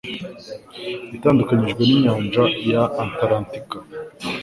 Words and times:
itandukanijwe 1.15 1.81
n'inyanja 1.87 2.43
ya 2.71 2.81
Atalantika 3.03 3.77